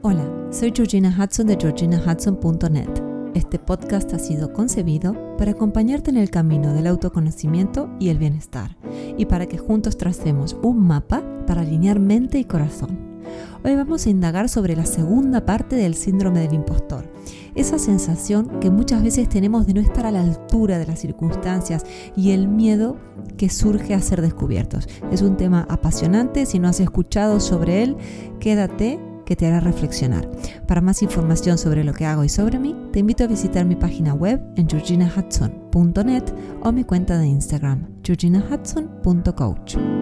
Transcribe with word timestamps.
Hola, 0.00 0.24
soy 0.52 0.72
Georgina 0.72 1.12
Hudson 1.18 1.48
de 1.48 1.56
georginahudson.net. 1.60 2.88
Este 3.34 3.58
podcast 3.58 4.12
ha 4.12 4.20
sido 4.20 4.52
concebido 4.52 5.36
para 5.36 5.50
acompañarte 5.50 6.10
en 6.10 6.18
el 6.18 6.30
camino 6.30 6.72
del 6.72 6.86
autoconocimiento 6.86 7.90
y 7.98 8.10
el 8.10 8.18
bienestar, 8.18 8.76
y 9.16 9.26
para 9.26 9.46
que 9.46 9.58
juntos 9.58 9.98
tracemos 9.98 10.56
un 10.62 10.86
mapa 10.86 11.24
para 11.48 11.62
alinear 11.62 11.98
mente 11.98 12.38
y 12.38 12.44
corazón. 12.44 13.18
Hoy 13.64 13.74
vamos 13.74 14.06
a 14.06 14.10
indagar 14.10 14.48
sobre 14.48 14.76
la 14.76 14.86
segunda 14.86 15.44
parte 15.44 15.74
del 15.74 15.96
síndrome 15.96 16.40
del 16.40 16.54
impostor, 16.54 17.12
esa 17.56 17.80
sensación 17.80 18.60
que 18.60 18.70
muchas 18.70 19.02
veces 19.02 19.28
tenemos 19.28 19.66
de 19.66 19.74
no 19.74 19.80
estar 19.80 20.06
a 20.06 20.12
la 20.12 20.22
altura 20.22 20.78
de 20.78 20.86
las 20.86 21.00
circunstancias 21.00 21.84
y 22.14 22.30
el 22.30 22.46
miedo 22.46 22.96
que 23.36 23.50
surge 23.50 23.94
a 23.94 24.00
ser 24.00 24.22
descubiertos. 24.22 24.88
Es 25.10 25.22
un 25.22 25.36
tema 25.36 25.66
apasionante, 25.68 26.46
si 26.46 26.60
no 26.60 26.68
has 26.68 26.78
escuchado 26.78 27.40
sobre 27.40 27.82
él, 27.82 27.96
quédate 28.38 29.00
que 29.28 29.36
te 29.36 29.46
hará 29.46 29.60
reflexionar. 29.60 30.26
Para 30.66 30.80
más 30.80 31.02
información 31.02 31.58
sobre 31.58 31.84
lo 31.84 31.92
que 31.92 32.06
hago 32.06 32.24
y 32.24 32.30
sobre 32.30 32.58
mí, 32.58 32.74
te 32.94 33.00
invito 33.00 33.24
a 33.24 33.26
visitar 33.26 33.66
mi 33.66 33.76
página 33.76 34.14
web 34.14 34.40
en 34.56 34.66
georginahudson.net 34.66 36.24
o 36.62 36.72
mi 36.72 36.84
cuenta 36.84 37.18
de 37.18 37.26
Instagram, 37.26 37.86
georginahudson.coach. 38.02 39.97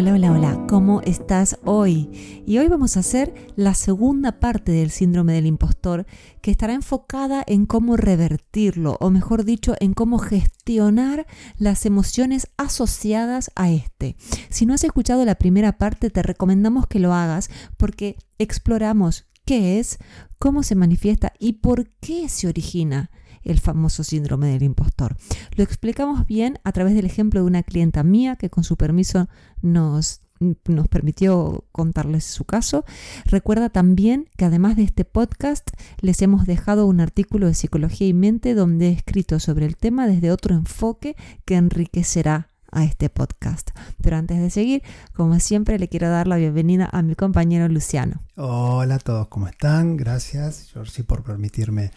Hola, 0.00 0.12
hola, 0.12 0.30
hola, 0.30 0.66
¿cómo 0.68 1.00
estás 1.00 1.58
hoy? 1.64 2.08
Y 2.46 2.58
hoy 2.58 2.68
vamos 2.68 2.96
a 2.96 3.00
hacer 3.00 3.34
la 3.56 3.74
segunda 3.74 4.38
parte 4.38 4.70
del 4.70 4.92
síndrome 4.92 5.32
del 5.32 5.46
impostor 5.46 6.06
que 6.40 6.52
estará 6.52 6.74
enfocada 6.74 7.42
en 7.44 7.66
cómo 7.66 7.96
revertirlo, 7.96 8.96
o 9.00 9.10
mejor 9.10 9.42
dicho, 9.44 9.74
en 9.80 9.94
cómo 9.94 10.18
gestionar 10.18 11.26
las 11.56 11.84
emociones 11.84 12.46
asociadas 12.56 13.50
a 13.56 13.72
este. 13.72 14.14
Si 14.50 14.66
no 14.66 14.74
has 14.74 14.84
escuchado 14.84 15.24
la 15.24 15.34
primera 15.34 15.78
parte, 15.78 16.10
te 16.10 16.22
recomendamos 16.22 16.86
que 16.86 17.00
lo 17.00 17.12
hagas 17.12 17.50
porque 17.76 18.18
exploramos 18.38 19.26
qué 19.44 19.80
es, 19.80 19.98
cómo 20.38 20.62
se 20.62 20.76
manifiesta 20.76 21.32
y 21.40 21.54
por 21.54 21.88
qué 21.98 22.28
se 22.28 22.46
origina 22.46 23.10
el 23.42 23.60
famoso 23.60 24.04
síndrome 24.04 24.48
del 24.48 24.62
impostor. 24.62 25.16
Lo 25.56 25.64
explicamos 25.64 26.26
bien 26.26 26.58
a 26.64 26.72
través 26.72 26.94
del 26.94 27.06
ejemplo 27.06 27.40
de 27.40 27.46
una 27.46 27.62
clienta 27.62 28.02
mía 28.02 28.36
que 28.36 28.50
con 28.50 28.64
su 28.64 28.76
permiso 28.76 29.28
nos 29.62 30.20
nos 30.40 30.88
permitió 30.88 31.64
contarles 31.72 32.24
su 32.24 32.44
caso. 32.44 32.84
Recuerda 33.24 33.70
también 33.70 34.28
que 34.36 34.44
además 34.44 34.76
de 34.76 34.84
este 34.84 35.04
podcast 35.04 35.68
les 36.00 36.22
hemos 36.22 36.46
dejado 36.46 36.86
un 36.86 37.00
artículo 37.00 37.46
de 37.46 37.54
Psicología 37.54 38.06
y 38.06 38.14
Mente 38.14 38.54
donde 38.54 38.88
he 38.88 38.92
escrito 38.92 39.40
sobre 39.40 39.66
el 39.66 39.76
tema 39.76 40.06
desde 40.06 40.30
otro 40.30 40.54
enfoque 40.54 41.16
que 41.44 41.56
enriquecerá 41.56 42.50
a 42.70 42.84
este 42.84 43.08
podcast. 43.08 43.70
Pero 44.02 44.16
antes 44.16 44.38
de 44.38 44.50
seguir, 44.50 44.82
como 45.14 45.40
siempre, 45.40 45.78
le 45.78 45.88
quiero 45.88 46.10
dar 46.10 46.28
la 46.28 46.36
bienvenida 46.36 46.88
a 46.92 47.02
mi 47.02 47.14
compañero 47.14 47.66
Luciano. 47.68 48.20
Hola 48.36 48.96
a 48.96 48.98
todos, 48.98 49.28
¿cómo 49.28 49.48
están? 49.48 49.96
Gracias, 49.96 50.68
Georgie, 50.72 51.02
por 51.02 51.22
permitirme 51.22 51.92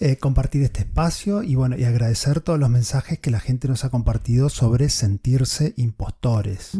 eh, 0.00 0.16
compartir 0.16 0.62
este 0.62 0.80
espacio 0.80 1.42
y 1.42 1.56
bueno, 1.56 1.76
y 1.76 1.82
agradecer 1.82 2.40
todos 2.40 2.58
los 2.58 2.70
mensajes 2.70 3.18
que 3.18 3.32
la 3.32 3.40
gente 3.40 3.66
nos 3.66 3.84
ha 3.84 3.90
compartido 3.90 4.48
sobre 4.48 4.90
sentirse 4.90 5.74
impostores 5.76 6.78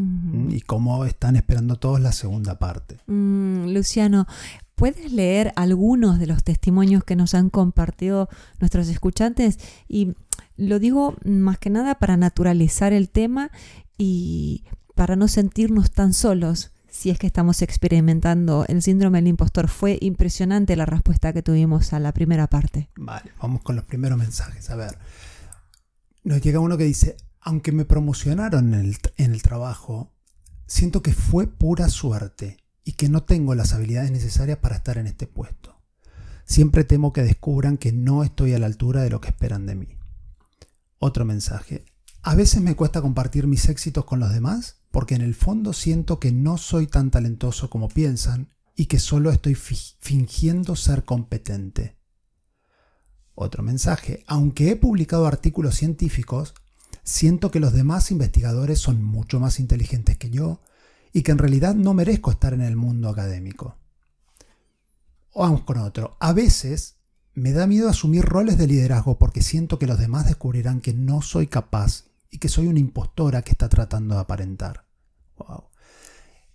y 0.51 0.61
cómo 0.61 1.05
están 1.05 1.35
esperando 1.35 1.75
todos 1.77 2.01
la 2.01 2.13
segunda 2.13 2.61
parte. 2.61 2.99
Mm, 3.09 3.71
Luciano, 3.71 4.29
¿puedes 4.77 5.13
leer 5.13 5.53
algunos 5.57 6.21
de 6.21 6.29
los 6.29 6.45
testimonios 6.45 7.03
que 7.03 7.17
nos 7.17 7.35
han 7.35 7.51
compartido 7.51 8.29
nuestros 8.61 8.87
escuchantes? 8.89 9.59
Y 9.89 10.15
lo 10.57 10.79
digo 10.79 11.17
más 11.25 11.59
que 11.59 11.71
nada 11.71 11.97
para 11.97 12.17
naturalizar 12.17 12.93
el 12.93 13.11
tema 13.11 13.51
y 13.97 14.63
para 14.95 15.17
no 15.17 15.27
sentirnos 15.27 15.91
tan 15.91 16.13
solos 16.13 16.71
si 16.91 17.11
es 17.11 17.19
que 17.19 17.27
estamos 17.27 17.63
experimentando 17.63 18.65
el 18.69 18.83
síndrome 18.83 19.19
del 19.19 19.29
impostor. 19.29 19.69
Fue 19.69 19.99
impresionante 20.01 20.77
la 20.77 20.87
respuesta 20.87 21.33
que 21.33 21.43
tuvimos 21.43 21.93
a 21.93 22.01
la 22.01 22.13
primera 22.13 22.47
parte. 22.47 22.91
Vale, 22.97 23.33
vamos 23.41 23.63
con 23.63 23.77
los 23.77 23.85
primeros 23.85 24.19
mensajes. 24.19 24.71
A 24.71 24.77
ver, 24.77 24.99
nos 26.25 26.41
llega 26.41 26.61
uno 26.61 26.77
que 26.77 26.85
dice, 26.85 27.17
aunque 27.41 27.73
me 27.73 27.85
promocionaron 27.85 28.75
en 28.75 28.81
el, 28.81 28.99
en 29.17 29.33
el 29.33 29.43
trabajo, 29.43 30.13
siento 30.67 31.03
que 31.03 31.13
fue 31.13 31.47
pura 31.47 31.89
suerte 31.89 32.59
y 32.85 32.93
que 32.93 33.09
no 33.09 33.23
tengo 33.23 33.55
las 33.55 33.75
habilidades 33.75 34.11
necesarias 34.11 34.59
para 34.59 34.77
estar 34.77 34.99
en 34.99 35.07
este 35.07 35.27
puesto. 35.27 35.79
Siempre 36.45 36.85
temo 36.85 37.13
que 37.13 37.23
descubran 37.23 37.77
que 37.77 37.93
no 37.93 38.25
estoy 38.25 38.55
a 38.55 38.59
la 38.59 38.67
altura 38.67 39.03
de 39.03 39.11
lo 39.11 39.21
que 39.21 39.29
esperan 39.29 39.67
de 39.67 39.75
mí. 39.75 39.99
Otro 40.99 41.27
mensaje. 41.27 41.85
A 42.23 42.35
veces 42.35 42.61
me 42.61 42.75
cuesta 42.75 43.01
compartir 43.01 43.47
mis 43.47 43.69
éxitos 43.69 44.05
con 44.05 44.21
los 44.21 44.33
demás 44.33 44.77
porque 44.91 45.15
en 45.15 45.23
el 45.23 45.35
fondo 45.35 45.73
siento 45.73 46.19
que 46.19 46.33
no 46.33 46.59
soy 46.59 46.87
tan 46.87 47.11
talentoso 47.11 47.71
como 47.71 47.89
piensan 47.89 48.53
y 48.75 48.87
que 48.87 48.99
solo 48.99 49.31
estoy 49.31 49.55
fingiendo 49.55 50.77
ser 50.77 51.05
competente. 51.05 51.99
Otro 53.35 53.63
mensaje, 53.63 54.25
aunque 54.27 54.71
he 54.71 54.77
publicado 54.77 55.27
artículos 55.27 55.77
científicos, 55.77 56.55
siento 57.05 57.51
que 57.51 57.61
los 57.61 57.73
demás 57.73 58.11
investigadores 58.11 58.81
son 58.81 59.03
mucho 59.03 59.39
más 59.41 59.61
inteligentes 59.61 60.19
que 60.19 60.31
yo 60.31 60.61
y 61.13 61.23
que 61.23 61.33
en 61.33 61.39
realidad 61.39 61.75
no 61.75 61.95
merezco 61.95 62.31
estar 62.31 62.53
en 62.53 62.63
el 62.63 62.77
mundo 62.77 63.09
académico. 63.09 63.77
Vamos 65.35 65.63
con 65.63 65.79
otro. 65.79 66.17
A 66.19 66.33
veces 66.33 66.97
me 67.35 67.53
da 67.53 67.69
miedo 67.69 67.89
asumir 67.89 68.25
roles 68.25 68.59
de 68.59 68.67
liderazgo 68.67 69.19
porque 69.19 69.43
siento 69.43 69.79
que 69.79 69.87
los 69.87 69.99
demás 69.99 70.27
descubrirán 70.27 70.81
que 70.81 70.93
no 70.93 71.23
soy 71.23 71.47
capaz 71.47 72.08
y 72.31 72.39
que 72.39 72.49
soy 72.49 72.67
una 72.67 72.81
impostora 72.81 73.43
que 73.43 73.53
está 73.53 73.69
tratando 73.69 74.15
de 74.15 74.21
aparentar. 74.21 74.85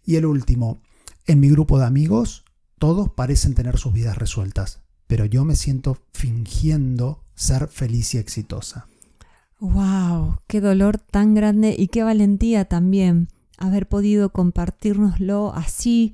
Y 0.05 0.15
el 0.15 0.25
último, 0.25 0.81
en 1.25 1.39
mi 1.39 1.49
grupo 1.49 1.79
de 1.79 1.85
amigos, 1.85 2.43
todos 2.77 3.09
parecen 3.11 3.55
tener 3.55 3.77
sus 3.77 3.93
vidas 3.93 4.17
resueltas, 4.17 4.81
pero 5.07 5.25
yo 5.25 5.45
me 5.45 5.55
siento 5.55 5.97
fingiendo 6.11 7.23
ser 7.35 7.67
feliz 7.67 8.13
y 8.13 8.17
exitosa. 8.17 8.87
¡Wow! 9.59 10.39
¡Qué 10.47 10.59
dolor 10.59 10.97
tan 10.97 11.33
grande 11.35 11.75
y 11.77 11.87
qué 11.87 12.03
valentía 12.03 12.65
también 12.65 13.29
haber 13.57 13.87
podido 13.87 14.31
compartirnoslo 14.33 15.53
así 15.55 16.13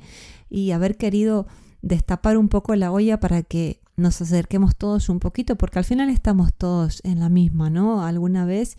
y 0.50 0.72
haber 0.72 0.98
querido 0.98 1.48
destapar 1.82 2.38
un 2.38 2.50
poco 2.50 2.76
la 2.76 2.92
olla 2.92 3.20
para 3.20 3.42
que 3.42 3.82
nos 3.96 4.22
acerquemos 4.22 4.76
todos 4.76 5.10
un 5.10 5.20
poquito, 5.20 5.56
porque 5.56 5.80
al 5.80 5.86
final 5.86 6.10
estamos 6.10 6.54
todos 6.54 7.02
en 7.04 7.20
la 7.20 7.30
misma, 7.30 7.70
¿no? 7.70 8.04
Alguna 8.04 8.46
vez 8.46 8.78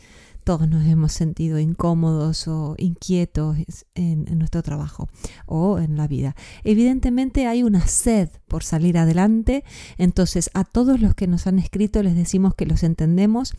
todos 0.51 0.69
nos 0.69 0.85
hemos 0.85 1.13
sentido 1.13 1.61
incómodos 1.61 2.49
o 2.49 2.75
inquietos 2.77 3.57
en, 3.95 4.25
nuestro 4.37 4.65
trabajo 4.65 5.09
o 5.47 5.79
en 5.79 5.97
la 5.97 6.09
vida. 6.09 6.35
Evidentemente 6.65 7.47
hay 7.47 7.63
una 7.63 7.87
sed 7.87 8.31
por 8.49 8.65
salir 8.65 8.99
adelante, 8.99 9.63
entonces 9.97 10.51
a 10.53 10.65
todos 10.65 11.01
los 11.01 11.15
que 11.15 11.29
nos 11.29 11.47
han 11.47 11.61
escrito 11.61 12.03
les 12.03 12.17
decimos 12.17 12.57
que 12.57 12.67
los 12.67 12.83
entendemos, 12.83 13.55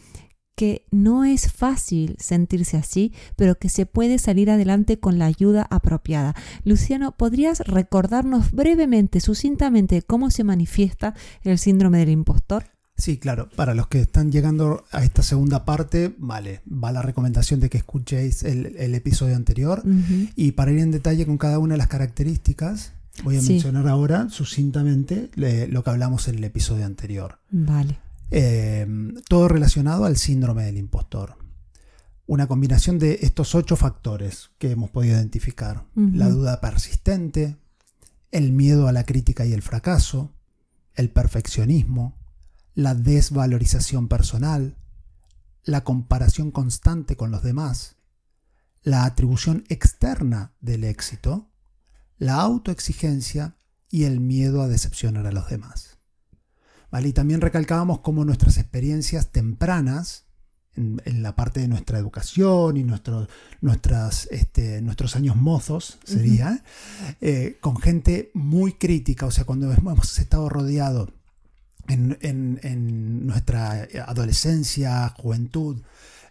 que 0.57 0.85
no 0.91 1.23
es 1.23 1.49
fácil 1.49 2.17
sentirse 2.19 2.75
así, 2.75 3.13
pero 3.37 3.55
que 3.55 3.69
se 3.69 3.85
puede 3.85 4.19
salir 4.19 4.51
adelante 4.51 4.99
con 4.99 5.17
la 5.17 5.27
ayuda 5.27 5.65
apropiada. 5.69 6.35
Luciano, 6.65 7.15
¿podrías 7.15 7.61
recordarnos 7.61 8.51
brevemente, 8.51 9.21
sucintamente, 9.21 10.01
cómo 10.01 10.29
se 10.29 10.43
manifiesta 10.43 11.15
el 11.43 11.57
síndrome 11.57 11.99
del 11.99 12.09
impostor? 12.09 12.70
Sí, 13.01 13.17
claro. 13.17 13.49
Para 13.55 13.73
los 13.73 13.87
que 13.87 14.01
están 14.01 14.31
llegando 14.31 14.85
a 14.91 15.03
esta 15.03 15.23
segunda 15.23 15.65
parte, 15.65 16.13
vale, 16.19 16.61
va 16.71 16.91
la 16.91 17.01
recomendación 17.01 17.59
de 17.59 17.67
que 17.67 17.79
escuchéis 17.79 18.43
el, 18.43 18.93
episodio 18.93 19.35
anterior. 19.35 19.81
Y 20.35 20.51
para 20.51 20.71
ir 20.71 20.77
en 20.77 20.91
detalle 20.91 21.25
con 21.25 21.39
cada 21.39 21.57
una 21.57 21.73
de 21.73 21.79
las 21.79 21.87
características, 21.87 22.93
voy 23.23 23.39
a 23.39 23.41
mencionar 23.41 23.87
ahora 23.87 24.29
sucintamente 24.29 25.31
lo 25.35 25.83
que 25.83 25.89
hablamos 25.89 26.27
en 26.27 26.35
el 26.35 26.43
episodio 26.43 26.85
anterior. 26.85 27.39
Vale. 27.49 27.97
Eh, 28.29 28.85
todo 29.27 29.47
relacionado 29.47 30.05
al 30.05 30.17
síndrome 30.17 30.63
del 30.65 30.77
impostor. 30.77 31.37
Una 32.27 32.45
combinación 32.45 32.99
de 32.99 33.17
estos 33.23 33.55
ocho 33.55 33.77
factores 33.77 34.51
que 34.59 34.69
hemos 34.69 34.91
podido 34.91 35.15
identificar. 35.15 35.85
La 35.95 36.29
duda 36.29 36.61
persistente, 36.61 37.57
el 38.31 38.51
miedo 38.51 38.87
a 38.87 38.91
la 38.91 39.05
crítica 39.05 39.43
y 39.43 39.53
el 39.53 39.63
fracaso, 39.63 40.31
el 40.93 41.09
perfeccionismo, 41.09 42.20
la 42.73 42.95
desvalorización 42.95 44.07
personal, 44.07 44.77
la 45.63 45.83
comparación 45.83 46.51
constante 46.51 47.15
con 47.15 47.31
los 47.31 47.43
demás, 47.43 47.97
la 48.81 49.05
atribución 49.05 49.63
externa 49.69 50.53
del 50.59 50.83
éxito, 50.83 51.51
la 52.17 52.35
autoexigencia 52.35 53.57
y 53.89 54.03
el 54.05 54.19
miedo 54.19 54.61
a 54.61 54.67
decepcionar 54.67 55.27
a 55.27 55.31
los 55.31 55.49
demás. 55.49 55.97
Y 57.03 57.13
también 57.13 57.41
recalcábamos 57.41 57.99
cómo 57.99 58.25
nuestras 58.25 58.57
experiencias 58.57 59.31
tempranas, 59.31 60.25
en, 60.75 61.01
la 61.21 61.35
parte 61.35 61.61
de 61.61 61.67
nuestra 61.67 61.97
educación 61.97 62.77
y 62.77 62.83
nuestras, 62.83 64.27
este, 64.31 64.81
nuestros 64.81 65.15
años 65.15 65.35
mozos, 65.35 65.99
sería, 66.03 66.63
eh, 67.21 67.57
con 67.61 67.77
gente 67.77 68.31
muy 68.33 68.73
crítica, 68.73 69.25
o 69.25 69.31
sea, 69.31 69.45
cuando 69.45 69.71
hemos 69.71 70.19
estado 70.19 70.49
rodeados 70.49 71.09
en, 71.93 73.25
nuestra 73.25 73.87
adolescencia, 74.07 75.09
juventud, 75.09 75.81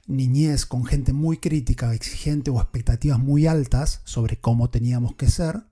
niñez 0.07 0.67
con 0.67 0.85
gente 0.85 1.13
muy 1.13 1.39
crítica, 1.39 1.95
exigente 1.95 2.51
o 2.51 2.61
expectativas 2.61 3.19
muy 3.19 3.47
altas 3.47 4.01
sobre 4.05 4.39
cómo 4.39 4.71
teníamos 4.71 5.15
que 5.15 5.29
ser, 5.29 5.63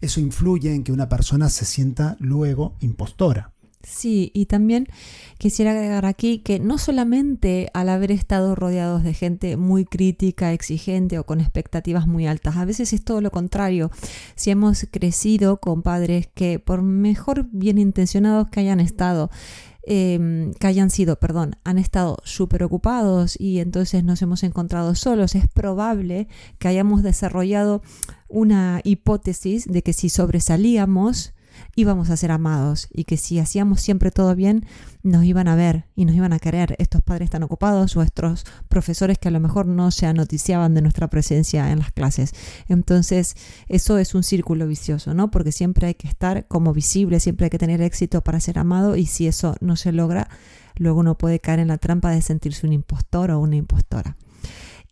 eso 0.00 0.20
influye 0.20 0.74
en 0.74 0.84
que 0.84 0.92
una 0.92 1.08
persona 1.08 1.48
se 1.48 1.64
sienta 1.64 2.16
luego 2.18 2.76
impostora. 2.80 3.52
Sí, 3.82 4.32
y 4.34 4.46
también 4.46 4.88
quisiera 5.38 5.70
agregar 5.70 6.06
aquí 6.06 6.38
que 6.38 6.58
no 6.58 6.76
solamente 6.76 7.70
al 7.72 7.88
haber 7.88 8.10
estado 8.10 8.56
rodeados 8.56 9.04
de 9.04 9.14
gente 9.14 9.56
muy 9.56 9.84
crítica, 9.84 10.52
exigente 10.52 11.20
o 11.20 11.24
con 11.24 11.40
expectativas 11.40 12.08
muy 12.08 12.26
altas, 12.26 12.56
a 12.56 12.64
veces 12.64 12.92
es 12.92 13.04
todo 13.04 13.20
lo 13.20 13.30
contrario. 13.30 13.92
Si 14.34 14.50
hemos 14.50 14.86
crecido 14.90 15.58
con 15.58 15.82
padres 15.82 16.28
que 16.34 16.58
por 16.58 16.82
mejor 16.82 17.46
bien 17.52 17.78
intencionados 17.78 18.48
que 18.50 18.58
hayan 18.60 18.80
estado, 18.80 19.30
em, 19.84 20.52
que 20.54 20.66
hayan 20.66 20.90
sido, 20.90 21.20
perdón, 21.20 21.56
han 21.62 21.78
estado 21.78 22.16
súper 22.24 22.64
ocupados 22.64 23.38
y 23.38 23.60
entonces 23.60 24.02
nos 24.02 24.20
hemos 24.20 24.42
encontrado 24.42 24.96
solos, 24.96 25.36
es 25.36 25.46
probable 25.46 26.26
que 26.58 26.66
hayamos 26.66 27.04
desarrollado 27.04 27.82
una 28.28 28.80
hipótesis 28.82 29.66
de 29.66 29.82
que 29.82 29.92
si 29.92 30.08
sobresalíamos, 30.08 31.35
íbamos 31.74 32.10
a 32.10 32.16
ser 32.16 32.30
amados 32.30 32.88
y 32.92 33.04
que 33.04 33.16
si 33.16 33.38
hacíamos 33.38 33.80
siempre 33.80 34.10
todo 34.10 34.34
bien, 34.34 34.66
nos 35.02 35.24
iban 35.24 35.48
a 35.48 35.56
ver 35.56 35.86
y 35.94 36.04
nos 36.04 36.14
iban 36.14 36.32
a 36.32 36.38
querer. 36.38 36.74
Estos 36.78 37.02
padres 37.02 37.30
tan 37.30 37.42
ocupados, 37.42 37.96
nuestros 37.96 38.44
profesores 38.68 39.18
que 39.18 39.28
a 39.28 39.30
lo 39.30 39.40
mejor 39.40 39.66
no 39.66 39.90
se 39.90 40.06
anoticiaban 40.06 40.74
de 40.74 40.82
nuestra 40.82 41.08
presencia 41.08 41.70
en 41.70 41.78
las 41.78 41.92
clases. 41.92 42.32
Entonces, 42.68 43.36
eso 43.68 43.98
es 43.98 44.14
un 44.14 44.22
círculo 44.22 44.66
vicioso, 44.66 45.14
¿no? 45.14 45.30
Porque 45.30 45.52
siempre 45.52 45.86
hay 45.86 45.94
que 45.94 46.08
estar 46.08 46.46
como 46.48 46.72
visible, 46.72 47.20
siempre 47.20 47.44
hay 47.44 47.50
que 47.50 47.58
tener 47.58 47.80
éxito 47.82 48.22
para 48.22 48.40
ser 48.40 48.58
amado 48.58 48.96
y 48.96 49.06
si 49.06 49.26
eso 49.26 49.54
no 49.60 49.76
se 49.76 49.92
logra, 49.92 50.28
luego 50.76 51.00
uno 51.00 51.16
puede 51.16 51.40
caer 51.40 51.60
en 51.60 51.68
la 51.68 51.78
trampa 51.78 52.10
de 52.10 52.22
sentirse 52.22 52.66
un 52.66 52.72
impostor 52.72 53.30
o 53.30 53.40
una 53.40 53.56
impostora. 53.56 54.16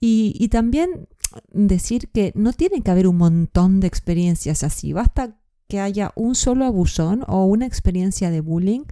Y, 0.00 0.36
y 0.38 0.48
también 0.48 1.08
decir 1.52 2.08
que 2.12 2.32
no 2.34 2.52
tiene 2.52 2.82
que 2.82 2.90
haber 2.90 3.06
un 3.06 3.16
montón 3.16 3.80
de 3.80 3.86
experiencias 3.86 4.62
así, 4.62 4.92
basta 4.92 5.36
que 5.68 5.80
haya 5.80 6.12
un 6.14 6.34
solo 6.34 6.64
abusón 6.64 7.24
o 7.26 7.44
una 7.44 7.66
experiencia 7.66 8.30
de 8.30 8.40
bullying 8.40 8.82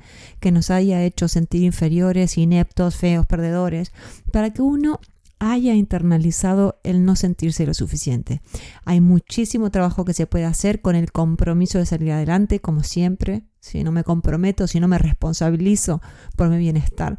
que 0.40 0.52
nos 0.52 0.70
haya 0.70 1.02
hecho 1.02 1.28
sentir 1.28 1.62
inferiores, 1.62 2.38
ineptos, 2.38 2.96
feos, 2.96 3.26
perdedores, 3.26 3.92
para 4.32 4.52
que 4.52 4.62
uno 4.62 5.00
haya 5.38 5.74
internalizado 5.74 6.78
el 6.84 7.04
no 7.04 7.16
sentirse 7.16 7.66
lo 7.66 7.74
suficiente. 7.74 8.42
Hay 8.84 9.00
muchísimo 9.00 9.70
trabajo 9.70 10.04
que 10.04 10.14
se 10.14 10.28
puede 10.28 10.44
hacer 10.44 10.80
con 10.80 10.94
el 10.94 11.10
compromiso 11.10 11.78
de 11.78 11.86
salir 11.86 12.12
adelante, 12.12 12.60
como 12.60 12.84
siempre. 12.84 13.42
Si 13.58 13.82
no 13.82 13.90
me 13.90 14.04
comprometo, 14.04 14.68
si 14.68 14.78
no 14.78 14.86
me 14.86 14.98
responsabilizo 14.98 16.00
por 16.36 16.48
mi 16.48 16.58
bienestar, 16.58 17.18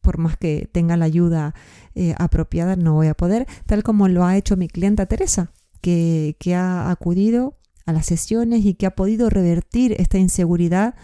por 0.00 0.18
más 0.18 0.36
que 0.36 0.68
tenga 0.72 0.96
la 0.96 1.04
ayuda 1.04 1.54
eh, 1.94 2.14
apropiada, 2.18 2.74
no 2.74 2.94
voy 2.94 3.06
a 3.06 3.14
poder, 3.14 3.46
tal 3.66 3.84
como 3.84 4.08
lo 4.08 4.24
ha 4.24 4.36
hecho 4.36 4.56
mi 4.56 4.66
clienta 4.66 5.06
Teresa, 5.06 5.52
que, 5.80 6.36
que 6.40 6.56
ha 6.56 6.90
acudido 6.90 7.56
a 7.86 7.92
las 7.92 8.06
sesiones 8.06 8.64
y 8.64 8.74
que 8.74 8.86
ha 8.86 8.94
podido 8.94 9.30
revertir 9.30 9.94
esta 9.98 10.18
inseguridad 10.18 10.94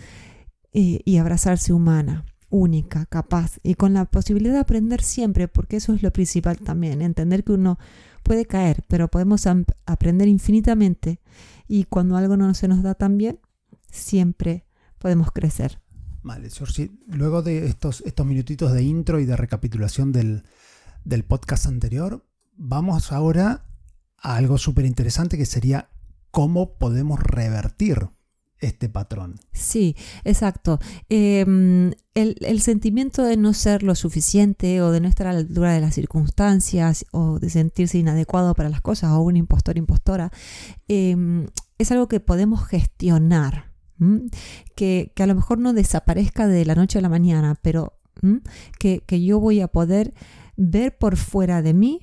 eh, 0.73 1.01
y 1.05 1.17
abrazarse 1.17 1.73
humana, 1.73 2.25
única, 2.49 3.07
capaz 3.07 3.59
y 3.63 3.75
con 3.75 3.95
la 3.95 4.05
posibilidad 4.05 4.55
de 4.55 4.61
aprender 4.61 5.03
siempre, 5.03 5.49
porque 5.49 5.77
eso 5.77 5.95
es 5.95 6.03
lo 6.03 6.13
principal 6.13 6.59
también, 6.59 7.03
entender 7.03 7.45
que 7.45 7.53
uno 7.53 7.79
puede 8.23 8.47
caer, 8.47 8.85
pero 8.89 9.09
podemos 9.09 9.47
aprender 9.87 10.29
infinitamente 10.29 11.21
y 11.67 11.85
cuando 11.85 12.17
algo 12.17 12.37
no 12.37 12.53
se 12.55 12.69
nos 12.69 12.83
da 12.83 12.95
tan 12.95 13.17
bien, 13.17 13.41
siempre 13.91 14.67
podemos 14.99 15.31
crecer. 15.33 15.81
Vale, 16.23 16.51
Georgie, 16.51 16.91
luego 17.07 17.43
de 17.43 17.67
estos, 17.67 18.03
estos 18.05 18.27
minutitos 18.27 18.73
de 18.73 18.83
intro 18.83 19.21
y 19.21 19.25
de 19.25 19.37
recapitulación 19.37 20.13
del, 20.13 20.45
del 21.05 21.25
podcast 21.25 21.67
anterior, 21.67 22.27
vamos 22.57 23.11
ahora 23.13 23.65
a 24.19 24.37
algo 24.37 24.59
súper 24.59 24.85
interesante 24.85 25.39
que 25.39 25.47
sería 25.47 25.89
cómo 26.31 26.79
podemos 26.79 27.21
revertir 27.21 28.09
este 28.61 28.89
patrón. 28.89 29.37
Sí, 29.53 29.97
exacto. 30.25 30.79
Em, 31.09 31.93
el, 32.15 32.61
sentimiento 32.61 33.23
de 33.25 33.37
no 33.37 33.55
ser 33.55 33.83
lo 33.83 33.95
suficiente 33.95 34.83
o 34.83 34.91
de 34.91 35.01
no 35.01 35.09
estar 35.09 35.27
a 35.27 35.33
la 35.33 35.41
altura 35.41 35.73
de 35.73 35.81
las 35.81 35.95
circunstancias 35.95 37.07
o 37.13 37.39
de 37.39 37.51
sentirse 37.51 37.99
inadecuado 37.99 38.55
para 38.55 38.69
las 38.69 38.81
cosas 38.81 39.11
o 39.13 39.21
un 39.21 39.37
impostor, 39.37 39.79
impostora, 39.79 40.31
em, 40.89 41.47
es 41.79 41.91
algo 41.91 42.09
que 42.09 42.21
podemos 42.21 42.67
gestionar. 42.67 43.71
Que, 44.77 45.13
a 45.19 45.27
lo 45.27 45.35
mejor 45.35 45.59
no 45.59 45.75
desaparezca 45.75 46.47
de 46.47 46.65
la 46.65 46.75
noche 46.75 46.99
a 46.99 47.03
la 47.03 47.11
mañana, 47.11 47.59
pero 47.61 47.99
que, 48.79 49.03
que 49.07 49.23
yo 49.23 49.41
voy 49.41 49.61
a 49.61 49.69
poder 49.69 50.15
ver 50.57 50.97
por 50.97 51.17
fuera 51.17 51.61
de 51.61 51.75
mí 51.75 52.01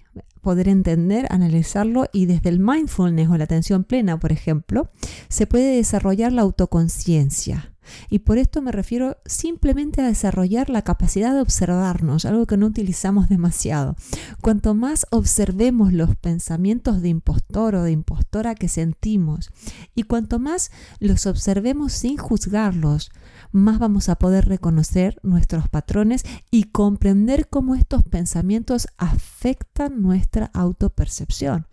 poder 0.47 0.69
entender, 0.69 1.27
analizarlo 1.29 2.05
y 2.13 2.25
desde 2.25 2.47
el 2.47 2.61
mindfulness 2.61 3.27
o 3.27 3.35
la 3.35 3.43
atención 3.43 3.83
plena, 3.83 4.17
por 4.17 4.31
ejemplo, 4.31 4.89
se 5.27 5.45
puede 5.45 5.75
desarrollar 5.75 6.31
la 6.31 6.43
autoconciencia. 6.43 7.73
Y 8.09 8.19
por 8.19 8.37
esto 8.37 8.61
me 8.61 8.71
refiero 8.71 9.17
simplemente 9.25 10.01
a 10.01 10.07
desarrollar 10.07 10.69
la 10.69 10.83
capacidad 10.83 11.33
de 11.33 11.41
observarnos, 11.41 12.23
algo 12.23 12.45
que 12.45 12.55
no 12.55 12.67
utilizamos 12.67 13.27
demasiado. 13.27 13.97
Cuanto 14.41 14.73
más 14.73 15.05
observemos 15.09 15.91
los 15.91 16.15
pensamientos 16.15 17.01
de 17.01 17.09
impostor 17.09 17.75
o 17.75 17.83
de 17.83 17.91
impostora 17.91 18.55
que 18.55 18.69
sentimos 18.69 19.51
y 19.95 20.03
cuanto 20.03 20.39
más 20.39 20.71
los 20.99 21.25
observemos 21.25 21.91
sin 21.91 22.15
juzgarlos, 22.15 23.11
más 23.51 23.79
vamos 23.79 24.09
a 24.09 24.15
poder 24.15 24.45
reconocer 24.47 25.19
nuestros 25.23 25.69
patrones 25.69 26.23
y 26.51 26.65
comprender 26.65 27.49
cómo 27.49 27.75
estos 27.75 28.03
pensamientos 28.03 28.87
afectan 28.97 30.01
nuestra 30.01 30.51
autopercepción. 30.53 31.67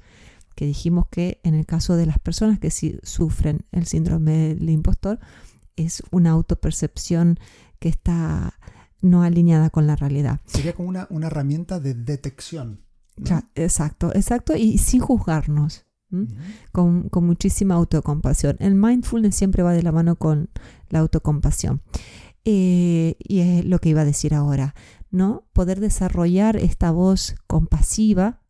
Que 0.54 0.66
dijimos 0.66 1.06
que 1.10 1.40
en 1.42 1.54
el 1.54 1.66
caso 1.66 1.96
de 1.96 2.06
las 2.06 2.18
personas 2.18 2.58
que 2.58 2.70
sufren 2.70 3.66
el 3.72 3.86
síndrome 3.86 4.54
del 4.54 4.70
impostor, 4.70 5.18
es 5.76 6.02
una 6.10 6.30
autopercepción 6.30 7.38
que 7.80 7.88
está 7.88 8.54
no 9.00 9.22
alineada 9.22 9.70
con 9.70 9.86
la 9.86 9.96
realidad. 9.96 10.40
Sería 10.46 10.74
como 10.74 10.88
una, 10.88 11.08
herramienta 11.26 11.80
de 11.80 11.94
detección. 11.94 12.80
exacto, 13.54 14.14
exacto, 14.14 14.56
y 14.56 14.78
sin 14.78 15.00
juzgarnos 15.00 15.84
con, 16.72 17.10
muchísima 17.12 17.74
autocompasión. 17.74 18.56
El 18.60 18.74
mindfulness 18.74 19.34
siempre 19.34 19.62
va 19.62 19.72
de 19.72 19.82
la 19.82 19.92
mano 19.92 20.16
con 20.16 20.50
la 20.88 21.00
autocompasión. 21.00 21.82
Eh, 22.44 23.16
y 23.18 23.40
es 23.40 23.64
lo 23.64 23.78
que 23.78 23.88
iba 23.88 24.02
a 24.02 24.04
decir 24.04 24.34
ahora, 24.34 24.74
¿no? 25.10 25.46
Poder 25.52 25.80
desarrollar 25.80 26.56
esta 26.56 26.90
voz 26.90 27.36
compasiva, 27.46 28.42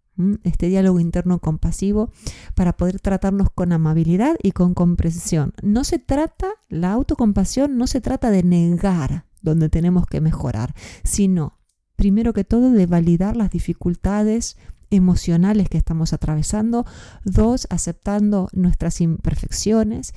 este 0.43 0.69
diálogo 0.69 0.99
interno 1.01 1.39
compasivo, 1.39 2.11
para 2.55 2.77
poder 2.77 3.01
tratarnos 3.01 3.51
con 3.55 3.73
amabilidad 3.73 4.37
y 4.43 4.53
con 4.53 4.75
comprensión. 4.75 5.55
No 5.63 5.85
se 5.85 5.99
trata, 5.99 6.49
la 6.69 6.93
autocompasión 6.93 7.79
no 7.79 7.87
se 7.87 8.01
trata 8.01 8.31
de 8.31 8.43
negar 8.43 9.27
donde 9.43 9.69
tenemos 9.69 10.07
que 10.07 10.21
mejorar, 10.21 10.75
sino, 11.05 11.59
primero 11.97 12.33
que 12.33 12.45
todo, 12.45 12.73
de 12.73 12.87
validar 12.87 13.37
las 13.37 13.51
dificultades, 13.51 14.57
emocionales 14.91 15.69
que 15.69 15.79
estamos 15.79 16.13
atravesando. 16.13 16.87
Dos, 17.25 17.67
aceptando 17.71 18.49
nuestras 18.53 19.01
imperfecciones. 19.01 20.15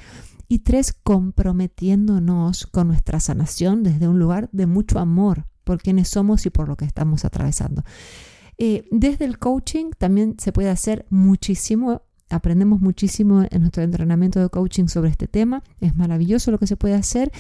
Y 0.48 0.60
tres, 0.60 0.94
comprometiéndonos 0.94 2.68
con 2.68 2.88
nuestra 2.88 3.20
sanación 3.20 3.84
desde 3.84 4.08
un 4.08 4.20
lugar 4.20 4.50
de 4.52 4.66
mucho 4.66 5.00
amor 5.00 5.46
por 5.64 5.82
quienes 5.82 6.08
somos 6.08 6.46
y 6.46 6.50
por 6.50 6.70
lo 6.70 6.78
que 6.78 6.86
estamos 6.86 7.26
atravesando. 7.26 7.84
Eh, 8.58 8.88
desde 8.92 9.26
el 9.26 9.38
coaching 9.38 9.92
también 9.98 10.36
se 10.40 10.52
puede 10.52 10.70
hacer 10.70 11.06
muchísimo 11.10 12.02
aprendemos 12.30 12.82
muchísimo 12.82 13.46
en 13.50 13.62
nuestro 13.62 13.84
entrenamiento 13.84 14.40
de 14.40 14.50
coaching 14.50 14.88
sobre 14.88 15.10
este 15.10 15.28
tema. 15.28 15.64
Es 15.80 15.96
maravilloso 15.96 16.52
lo 16.52 16.60
que 16.60 16.68
se 16.68 16.78
puede 16.78 16.96
hacer 16.96 17.32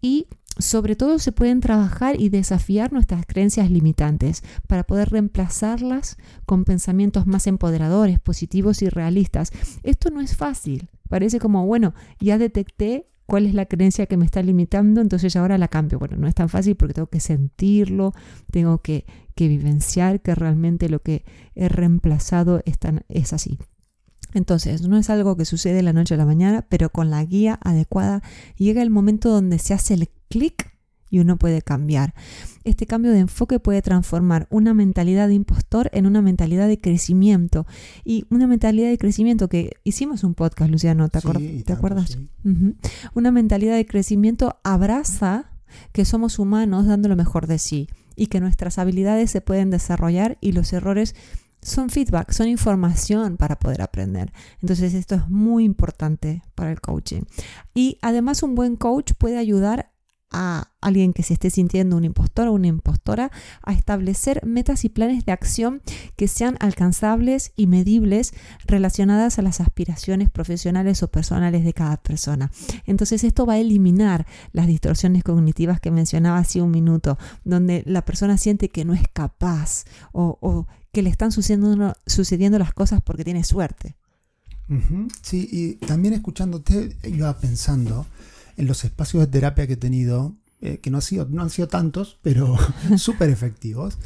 y 0.00 0.26
sobre 0.58 0.96
todo 0.96 1.18
se 1.18 1.32
pueden 1.32 1.60
trabajar 1.60 2.20
y 2.20 2.28
desafiar 2.28 2.92
nuestras 2.92 3.24
creencias 3.26 3.70
limitantes 3.70 4.42
para 4.66 4.84
poder 4.84 5.10
reemplazarlas 5.10 6.16
con 6.46 6.64
pensamientos 6.64 7.26
más 7.26 7.46
empoderadores, 7.46 8.20
positivos 8.20 8.82
y 8.82 8.88
realistas. 8.88 9.52
Esto 9.82 10.10
no 10.10 10.20
es 10.20 10.36
fácil. 10.36 10.90
Parece 11.08 11.38
como, 11.38 11.66
bueno, 11.66 11.94
ya 12.20 12.38
detecté 12.38 13.06
cuál 13.26 13.46
es 13.46 13.54
la 13.54 13.66
creencia 13.66 14.06
que 14.06 14.16
me 14.16 14.24
está 14.24 14.42
limitando, 14.42 15.00
entonces 15.00 15.36
ahora 15.36 15.58
la 15.58 15.68
cambio. 15.68 15.98
Bueno, 15.98 16.16
no 16.16 16.26
es 16.26 16.34
tan 16.34 16.48
fácil 16.48 16.76
porque 16.76 16.94
tengo 16.94 17.08
que 17.08 17.20
sentirlo, 17.20 18.12
tengo 18.50 18.82
que, 18.82 19.04
vivenciar 19.36 20.20
que 20.20 20.34
realmente 20.34 20.88
lo 20.88 21.00
que 21.00 21.24
he 21.54 21.68
reemplazado 21.68 22.60
es, 22.64 22.76
es 23.08 23.32
así. 23.32 23.58
Entonces, 24.34 24.82
no 24.82 24.98
es 24.98 25.10
algo 25.10 25.36
que 25.36 25.44
sucede 25.44 25.74
de 25.74 25.82
la 25.82 25.92
noche 25.92 26.14
a 26.14 26.16
la 26.16 26.26
mañana, 26.26 26.66
pero 26.68 26.90
con 26.90 27.10
la 27.10 27.24
guía 27.24 27.58
adecuada 27.62 28.22
llega 28.56 28.82
el 28.82 28.90
momento 28.90 29.30
donde 29.30 29.58
se 29.58 29.74
hace 29.74 29.96
clic 30.28 30.78
y 31.10 31.20
uno 31.20 31.36
puede 31.36 31.62
cambiar. 31.62 32.14
Este 32.64 32.86
cambio 32.86 33.12
de 33.12 33.20
enfoque 33.20 33.60
puede 33.60 33.82
transformar 33.82 34.46
una 34.50 34.74
mentalidad 34.74 35.28
de 35.28 35.34
impostor 35.34 35.90
en 35.92 36.06
una 36.06 36.22
mentalidad 36.22 36.68
de 36.68 36.80
crecimiento. 36.80 37.66
Y 38.04 38.26
una 38.30 38.46
mentalidad 38.46 38.88
de 38.88 38.98
crecimiento 38.98 39.48
que 39.48 39.72
hicimos 39.84 40.24
un 40.24 40.34
podcast, 40.34 40.70
Luciano, 40.70 41.08
¿te, 41.08 41.20
¿te 41.64 41.72
acuerdas? 41.72 42.18
Una 43.14 43.30
mentalidad 43.30 43.76
de 43.76 43.86
crecimiento 43.86 44.58
abraza 44.64 45.52
que 45.92 46.04
somos 46.04 46.38
humanos 46.38 46.86
dando 46.86 47.08
lo 47.08 47.16
mejor 47.16 47.46
de 47.46 47.58
sí 47.58 47.88
y 48.16 48.26
que 48.26 48.40
nuestras 48.40 48.78
habilidades 48.78 49.30
se 49.30 49.40
pueden 49.40 49.70
desarrollar 49.70 50.38
y 50.40 50.52
los 50.52 50.72
errores 50.72 51.14
son 51.60 51.90
feedback, 51.90 52.32
son 52.32 52.48
información 52.48 53.36
para 53.36 53.58
poder 53.58 53.82
aprender. 53.82 54.32
Entonces 54.60 54.94
esto 54.94 55.16
es 55.16 55.28
muy 55.28 55.64
importante 55.64 56.42
para 56.54 56.70
el 56.70 56.80
coaching. 56.80 57.22
Y 57.74 57.98
además 58.00 58.42
un 58.42 58.54
buen 58.54 58.76
coach 58.76 59.12
puede 59.18 59.38
ayudar 59.38 59.92
a 60.30 60.70
alguien 60.80 61.12
que 61.12 61.22
se 61.22 61.34
esté 61.34 61.50
sintiendo 61.50 61.96
un 61.96 62.04
impostor 62.04 62.48
o 62.48 62.52
una 62.52 62.68
impostora 62.68 63.30
a 63.62 63.72
establecer 63.72 64.44
metas 64.44 64.84
y 64.84 64.88
planes 64.88 65.24
de 65.24 65.32
acción 65.32 65.82
que 66.16 66.28
sean 66.28 66.56
alcanzables 66.60 67.52
y 67.56 67.66
medibles 67.66 68.32
relacionadas 68.66 69.38
a 69.38 69.42
las 69.42 69.60
aspiraciones 69.60 70.30
profesionales 70.30 71.02
o 71.02 71.08
personales 71.08 71.64
de 71.64 71.72
cada 71.72 71.96
persona. 71.96 72.50
Entonces 72.84 73.24
esto 73.24 73.46
va 73.46 73.54
a 73.54 73.58
eliminar 73.58 74.26
las 74.52 74.66
distorsiones 74.66 75.24
cognitivas 75.24 75.80
que 75.80 75.90
mencionaba 75.90 76.38
hace 76.38 76.62
un 76.62 76.70
minuto, 76.70 77.18
donde 77.44 77.82
la 77.86 78.04
persona 78.04 78.38
siente 78.38 78.68
que 78.68 78.84
no 78.84 78.94
es 78.94 79.02
capaz 79.12 79.84
o, 80.12 80.66
que 80.92 81.02
le 81.02 81.10
están 81.10 81.32
sucediendo, 81.32 81.94
sucediendo 82.06 82.58
las 82.58 82.72
cosas 82.72 83.00
porque 83.02 83.24
tiene 83.24 83.44
suerte. 83.44 83.96
Sí, 85.22 85.48
y 85.50 85.86
también 85.86 86.14
escuchándote 86.14 86.96
iba 87.04 87.38
pensando 87.38 88.06
en 88.58 88.66
los 88.66 88.84
espacios 88.84 89.22
de 89.22 89.28
terapia 89.28 89.66
que 89.66 89.74
he 89.74 89.78
tenido, 89.78 90.36
eh, 90.60 90.78
que 90.78 90.90
no, 90.90 90.98
ha 90.98 91.00
sido, 91.00 91.26
no 91.30 91.42
han 91.42 91.50
sido 91.50 91.68
tantos, 91.68 92.18
pero 92.22 92.56
súper 92.98 93.30
efectivos. 93.30 93.96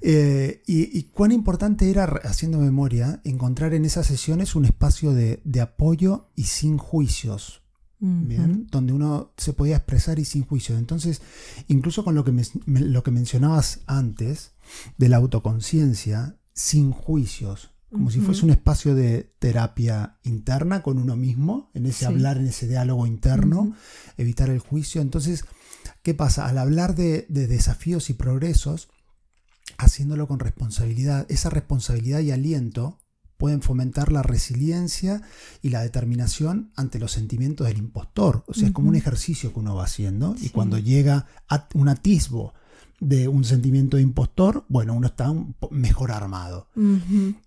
Eh, 0.00 0.62
y, 0.66 1.02
cuán 1.04 1.32
importante 1.32 1.90
era, 1.90 2.04
haciendo 2.24 2.58
memoria, 2.58 3.20
encontrar 3.24 3.74
en 3.74 3.84
esas 3.84 4.06
sesiones 4.06 4.56
un 4.56 4.64
espacio 4.64 5.12
de, 5.12 5.60
apoyo 5.60 6.30
y 6.34 6.44
sin 6.44 6.78
juicios. 6.78 7.62
Bien, 8.00 8.68
donde 8.70 8.92
uno 8.92 9.32
se 9.36 9.52
podía 9.52 9.74
expresar 9.74 10.20
y 10.20 10.24
sin 10.24 10.44
juicios. 10.44 10.78
Entonces, 10.78 11.20
incluso 11.66 12.04
con 12.04 12.14
lo 12.14 12.22
que, 12.22 12.32
lo 12.66 13.02
que 13.02 13.10
mencionabas 13.10 13.80
antes 13.86 14.52
de 14.98 15.08
la 15.08 15.16
autoconciencia, 15.16 16.36
sin 16.54 16.92
juicios, 16.92 17.72
como 17.90 18.10
si 18.10 18.20
fuese 18.20 18.44
un 18.44 18.50
espacio 18.50 18.94
de 18.94 19.34
terapia 19.38 20.18
interna 20.22 20.82
con 20.82 20.98
uno 20.98 21.16
mismo, 21.16 21.70
en 21.72 21.86
ese 21.86 22.04
hablar, 22.06 22.36
en 22.36 22.46
ese 22.46 22.68
diálogo 22.68 23.06
interno, 23.06 23.74
evitar 24.18 24.50
el 24.50 24.58
juicio. 24.58 25.00
Entonces, 25.00 25.44
¿qué 26.02 26.12
pasa? 26.12 26.46
Al 26.46 26.58
hablar 26.58 26.94
de, 26.94 27.26
desafíos 27.28 28.10
y 28.10 28.14
progresos, 28.14 28.88
haciéndolo 29.78 30.28
con 30.28 30.38
responsabilidad, 30.38 31.24
esa 31.30 31.48
responsabilidad 31.48 32.20
y 32.20 32.30
aliento 32.30 32.98
pueden 33.38 33.62
fomentar 33.62 34.12
la 34.12 34.22
resiliencia 34.22 35.22
y 35.62 35.70
la 35.70 35.82
determinación 35.82 36.72
ante 36.76 36.98
los 36.98 37.12
sentimientos 37.12 37.68
del 37.68 37.78
impostor. 37.78 38.44
O 38.48 38.54
sea, 38.54 38.66
es 38.66 38.74
como 38.74 38.88
un 38.88 38.96
ejercicio 38.96 39.52
que 39.52 39.60
uno 39.60 39.76
va 39.76 39.84
haciendo 39.84 40.34
y 40.42 40.50
cuando 40.50 40.76
llega 40.76 41.26
a 41.48 41.68
un 41.74 41.88
atisbo 41.88 42.52
de 43.00 43.28
un 43.28 43.44
sentimiento 43.44 43.96
de 43.96 44.02
impostor, 44.02 44.64
bueno, 44.68 44.94
uno 44.94 45.06
está 45.06 45.32
mejor 45.70 46.10
armado. 46.10 46.66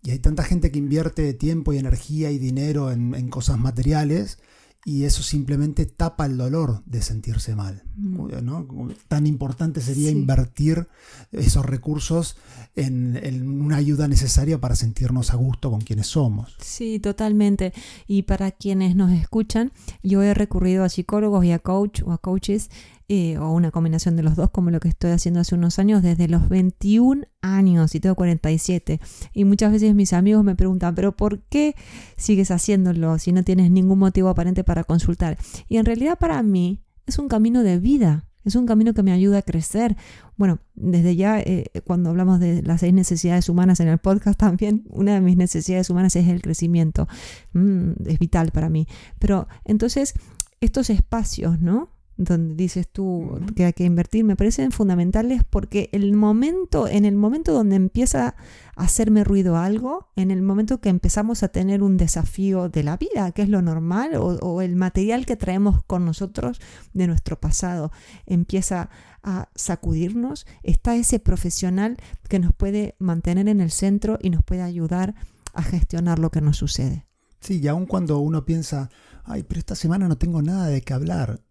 Y 0.04 0.12
hay 0.12 0.20
tanta 0.20 0.44
gente 0.44 0.72
que 0.72 0.80
invierte 0.80 1.34
tiempo 1.34 1.74
y 1.74 1.78
energía 1.78 2.32
y 2.32 2.38
dinero 2.38 2.92
en, 2.92 3.30
cosas 3.30 3.60
materiales 3.60 4.40
y 4.84 5.04
eso 5.04 5.22
simplemente 5.22 5.86
tapa 5.86 6.26
el 6.26 6.38
dolor 6.38 6.82
de 6.86 7.02
sentirse 7.02 7.56
mal. 7.56 7.84
Mm. 7.96 8.92
Tan 9.08 9.28
importante 9.28 9.80
sería 9.80 10.10
invertir 10.10 10.88
esos 11.32 11.66
recursos 11.66 12.36
en, 12.76 13.20
en, 13.22 13.62
una 13.62 13.76
ayuda 13.76 14.08
necesaria 14.08 14.60
para 14.60 14.76
sentirnos 14.76 15.34
a 15.34 15.36
gusto 15.36 15.70
con 15.70 15.82
quienes 15.82 16.08
somos. 16.08 16.56
Sí, 16.62 17.00
totalmente. 17.00 17.74
Y 18.08 18.24
para 18.24 18.52
quienes 18.52 18.96
nos 18.96 19.12
escuchan, 19.12 19.72
yo 20.02 20.24
he 20.24 20.34
recurrido 20.34 20.84
a 20.84 20.90
psicólogos 20.90 21.46
y 21.46 21.52
a 21.52 21.60
coach 21.60 22.02
o 22.04 22.12
a 22.12 22.18
coaches 22.18 22.70
eh, 23.14 23.38
o 23.38 23.52
una 23.52 23.72
combinación 23.72 24.16
de 24.16 24.24
los 24.24 24.38
dos, 24.38 24.52
como 24.52 24.72
lo 24.72 24.80
que 24.80 24.88
estoy 24.88 25.12
haciendo 25.12 25.42
hace 25.42 25.54
unos 25.54 25.80
años, 25.80 26.02
desde 26.02 26.30
los 26.30 26.48
21 26.48 27.26
años 27.42 27.94
y 27.94 28.00
tengo 28.00 28.16
47. 28.16 29.02
Y 29.34 29.44
muchas 29.44 29.74
veces 29.74 29.94
mis 29.94 30.14
amigos 30.14 30.46
me 30.46 30.56
preguntan, 30.56 30.96
pero 30.96 31.12
¿por 31.12 31.42
qué 31.42 31.76
sigues 32.16 32.52
haciéndolo 32.52 33.20
si 33.20 33.34
no 33.34 33.44
tienes 33.44 33.70
ningún 33.70 34.00
motivo 34.00 34.30
aparente 34.30 34.64
para 34.64 34.86
consultar? 34.86 35.38
Y 35.68 35.76
en 35.76 35.84
realidad 35.84 36.18
para 36.20 36.42
mí 36.42 36.86
es 37.06 37.20
un 37.20 37.28
camino 37.28 37.64
de 37.64 37.80
vida. 37.80 38.30
Es 38.46 38.56
un 38.56 38.66
camino 38.66 38.94
que 38.94 39.04
me 39.04 39.12
ayuda 39.12 39.40
a 39.40 39.42
crecer. 39.42 39.98
Bueno, 40.38 40.60
desde 40.76 41.18
ya, 41.18 41.38
eh, 41.42 41.66
cuando 41.84 42.12
hablamos 42.12 42.40
de 42.40 42.64
las 42.64 42.80
seis 42.80 42.94
necesidades 42.94 43.50
humanas 43.50 43.82
en 43.82 43.90
el 43.90 43.98
podcast, 43.98 44.40
también 44.40 44.86
una 44.90 45.16
de 45.16 45.20
mis 45.20 45.36
necesidades 45.36 45.90
humanas 45.90 46.16
es 46.16 46.30
el 46.30 46.42
crecimiento. 46.42 47.10
Mm, 47.52 47.92
es 48.06 48.20
vital 48.20 48.52
para 48.54 48.70
mí. 48.70 48.88
Pero 49.20 49.50
entonces, 49.66 50.14
estos 50.62 50.90
espacios, 50.90 51.60
¿no? 51.60 51.90
Donde 52.24 52.56
dices 52.56 52.88
tú 52.88 53.40
que 53.56 53.66
hay 53.66 53.74
que 53.74 53.84
invertir, 53.84 54.24
me 54.24 54.36
parecen 54.36 54.72
fundamentales 54.72 55.44
porque 55.44 55.90
el 55.92 56.14
momento, 56.14 56.88
en 56.88 57.06
el 57.06 57.16
momento 57.16 57.52
donde 57.52 57.76
empieza 57.76 58.36
a 58.76 58.84
hacerme 58.84 59.24
ruido 59.24 59.58
algo, 59.58 60.10
en 60.16 60.32
el 60.32 60.42
momento 60.42 60.80
que 60.80 60.90
empezamos 60.90 61.44
a 61.44 61.48
tener 61.48 61.82
un 61.82 61.98
desafío 61.98 62.70
de 62.70 62.84
la 62.84 62.98
vida, 62.98 63.32
que 63.32 63.42
es 63.42 63.50
lo 63.50 63.62
normal, 63.62 64.12
o, 64.16 64.62
el 64.62 64.76
material 64.76 65.26
que 65.26 65.36
traemos 65.36 65.84
con 65.84 66.06
nosotros 66.06 66.62
de 66.94 67.08
nuestro 67.08 67.40
pasado, 67.40 67.92
empieza 68.26 68.90
a 69.24 69.50
sacudirnos, 69.56 70.46
está 70.64 70.96
ese 70.96 71.20
profesional 71.20 71.98
que 72.30 72.40
nos 72.40 72.54
puede 72.54 72.96
mantener 73.00 73.48
en 73.48 73.62
el 73.62 73.72
centro 73.72 74.20
y 74.22 74.30
nos 74.30 74.44
puede 74.44 74.62
ayudar 74.62 75.16
a 75.54 75.64
gestionar 75.64 76.20
lo 76.20 76.30
que 76.30 76.42
nos 76.42 76.58
sucede. 76.58 77.08
Sí, 77.40 77.60
y 77.60 77.68
aun 77.68 77.88
cuando 77.88 78.20
uno 78.20 78.46
piensa, 78.46 78.90
ay, 79.24 79.44
pero 79.44 79.60
esta 79.60 79.76
semana 79.76 80.08
no 80.08 80.18
tengo 80.18 80.42
nada 80.44 80.68
de 80.68 80.82
qué 80.82 80.94
hablar, 80.94 81.42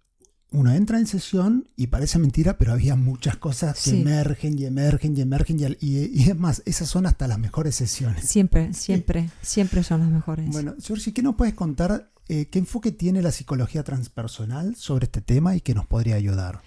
uno 0.53 0.73
entra 0.73 0.99
en 0.99 1.07
sesión 1.07 1.69
y 1.77 1.89
parece 1.89 2.19
mentira, 2.19 2.59
pero 2.59 2.73
había 2.73 2.97
muchas 2.97 3.37
cosas 3.37 3.83
que 3.83 4.01
emergen 4.01 4.59
y 4.59 4.65
emergen 4.65 5.17
y 5.17 5.21
emergen. 5.21 5.77
Y, 5.81 6.29
es 6.29 6.37
más, 6.37 6.63
esas 6.67 6.89
son 6.89 7.07
hasta 7.07 7.29
las 7.29 7.39
mejores 7.39 7.77
sesiones. 7.77 8.25
Siempre, 8.25 8.75
siempre, 8.75 9.31
siempre 9.43 9.83
son 9.83 10.01
las 10.01 10.11
mejores. 10.11 10.51
Bueno, 10.51 10.75
Georgie, 10.83 11.13
¿qué 11.13 11.23
nos 11.23 11.37
puedes 11.37 11.55
contar? 11.55 12.11
Eh, 12.29 12.47
¿Qué 12.47 12.59
enfoque 12.59 12.93
tiene 12.93 13.23
la 13.23 13.31
psicología 13.31 13.85
transpersonal 13.85 14.77
sobre 14.77 15.05
este 15.05 15.21
tema 15.21 15.57
y 15.57 15.61
qué 15.61 15.75
nos 15.75 15.87
podría 15.87 16.17
ayudar? 16.17 16.63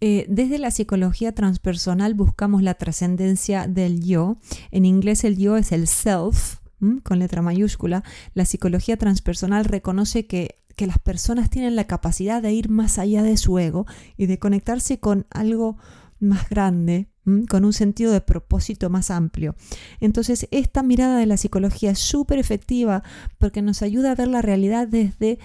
Eh, 0.00 0.26
desde 0.28 0.58
la 0.58 0.70
psicología 0.70 1.34
transpersonal 1.34 2.12
buscamos 2.14 2.62
la 2.62 2.74
trascendencia 2.74 3.66
del 3.66 4.04
yo. 4.04 4.38
En 4.70 4.84
inglés 4.84 5.24
el 5.24 5.38
yo 5.38 5.56
es 5.56 5.72
el 5.72 5.86
self, 5.86 6.56
con 7.02 7.18
letra 7.18 7.40
mayúscula. 7.40 8.04
La 8.34 8.44
psicología 8.44 8.96
transpersonal 8.96 9.64
reconoce 9.64 10.26
que 10.26 10.65
que 10.76 10.86
las 10.86 10.98
personas 10.98 11.50
tienen 11.50 11.74
la 11.74 11.86
capacidad 11.86 12.42
de 12.42 12.52
ir 12.52 12.68
más 12.68 12.98
allá 12.98 13.22
de 13.22 13.36
su 13.36 13.58
ego 13.58 13.86
y 14.16 14.26
de 14.26 14.38
conectarse 14.38 15.00
con 15.00 15.26
algo 15.30 15.78
más 16.20 16.48
grande, 16.48 17.08
con 17.48 17.64
un 17.64 17.72
sentido 17.72 18.12
de 18.12 18.20
propósito 18.20 18.88
más 18.88 19.10
amplio. 19.10 19.56
Entonces, 20.00 20.46
esta 20.50 20.82
mirada 20.82 21.18
de 21.18 21.26
la 21.26 21.36
psicología 21.36 21.90
es 21.90 21.98
súper 21.98 22.38
efectiva 22.38 23.02
porque 23.38 23.62
nos 23.62 23.82
ayuda 23.82 24.12
a 24.12 24.14
ver 24.14 24.28
la 24.28 24.42
realidad 24.42 24.86
desde 24.86 25.38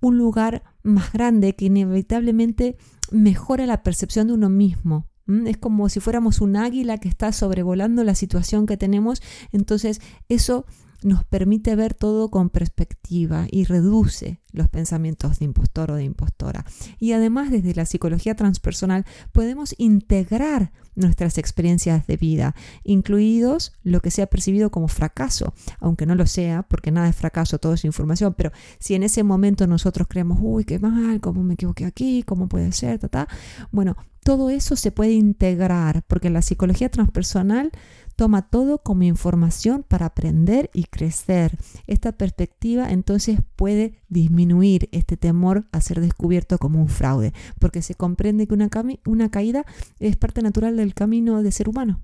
un 0.00 0.18
lugar 0.18 0.62
más 0.82 1.12
grande 1.12 1.54
que 1.54 1.66
inevitablemente 1.66 2.76
mejora 3.10 3.66
la 3.66 3.82
percepción 3.82 4.28
de 4.28 4.34
uno 4.34 4.48
mismo. 4.48 5.06
Es 5.46 5.58
como 5.58 5.88
si 5.88 6.00
fuéramos 6.00 6.40
un 6.40 6.56
águila 6.56 6.98
que 6.98 7.08
está 7.08 7.32
sobrevolando 7.32 8.02
la 8.02 8.14
situación 8.14 8.66
que 8.66 8.76
tenemos. 8.76 9.22
Entonces, 9.52 10.00
eso 10.28 10.66
nos 11.02 11.24
permite 11.24 11.74
ver 11.76 11.94
todo 11.94 12.30
con 12.30 12.50
perspectiva 12.50 13.46
y 13.50 13.64
reduce 13.64 14.40
los 14.52 14.68
pensamientos 14.68 15.38
de 15.38 15.44
impostor 15.46 15.92
o 15.92 15.96
de 15.96 16.04
impostora. 16.04 16.64
Y 16.98 17.12
además 17.12 17.50
desde 17.50 17.74
la 17.74 17.86
psicología 17.86 18.34
transpersonal 18.34 19.04
podemos 19.32 19.74
integrar 19.78 20.72
nuestras 20.94 21.38
experiencias 21.38 22.06
de 22.06 22.16
vida, 22.16 22.54
incluidos 22.84 23.72
lo 23.82 24.00
que 24.00 24.10
sea 24.10 24.26
percibido 24.26 24.70
como 24.70 24.88
fracaso, 24.88 25.54
aunque 25.78 26.04
no 26.06 26.14
lo 26.14 26.26
sea, 26.26 26.62
porque 26.62 26.90
nada 26.90 27.08
es 27.08 27.16
fracaso, 27.16 27.58
todo 27.58 27.74
es 27.74 27.84
información, 27.84 28.34
pero 28.36 28.50
si 28.78 28.94
en 28.94 29.02
ese 29.02 29.22
momento 29.22 29.66
nosotros 29.66 30.08
creemos, 30.08 30.38
uy, 30.42 30.64
qué 30.64 30.78
mal, 30.78 31.20
cómo 31.20 31.42
me 31.42 31.54
equivoqué 31.54 31.86
aquí, 31.86 32.22
cómo 32.24 32.48
puede 32.48 32.72
ser, 32.72 32.98
ta, 33.08 33.28
bueno, 33.70 33.96
todo 34.22 34.50
eso 34.50 34.76
se 34.76 34.92
puede 34.92 35.12
integrar, 35.12 36.04
porque 36.06 36.30
la 36.30 36.42
psicología 36.42 36.90
transpersonal 36.90 37.72
toma 38.16 38.42
todo 38.42 38.82
como 38.82 39.04
información 39.04 39.82
para 39.82 40.04
aprender 40.04 40.70
y 40.74 40.84
crecer. 40.84 41.56
Esta 41.86 42.12
perspectiva 42.12 42.90
entonces 42.90 43.40
puede 43.56 43.94
disminuir 44.08 44.90
este 44.92 45.16
temor 45.16 45.66
a 45.72 45.80
ser 45.80 46.00
descubierto 46.00 46.58
como 46.58 46.80
un 46.80 46.88
fraude, 46.88 47.32
porque 47.58 47.80
se 47.80 47.94
comprende 47.94 48.46
que 48.46 48.52
una, 48.52 49.30
caída 49.30 49.64
es 50.00 50.16
parte 50.16 50.42
natural 50.42 50.76
del 50.76 50.92
camino 50.92 51.42
de 51.42 51.50
ser 51.50 51.68
humano. 51.68 52.02